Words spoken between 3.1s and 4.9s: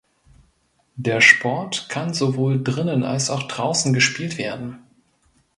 auch draußen gespielt werden.